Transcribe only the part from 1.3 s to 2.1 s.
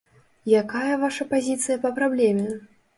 пазіцыя па